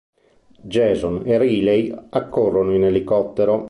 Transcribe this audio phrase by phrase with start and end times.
[0.63, 3.59] Jason e Riley accorrono in elicottero.